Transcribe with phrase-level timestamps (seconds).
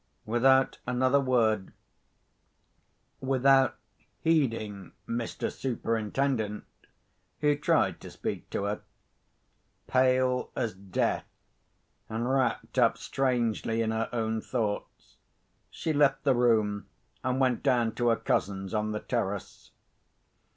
[0.25, 1.73] Without another word,
[3.19, 3.75] without
[4.21, 5.51] heeding Mr.
[5.51, 6.63] Superintendent,
[7.41, 8.81] who tried to speak to her,
[9.85, 11.27] pale as death,
[12.09, 15.17] and wrapped up strangely in her own thoughts,
[15.69, 16.87] she left the room,
[17.23, 19.69] and went down to her cousins on the terrace.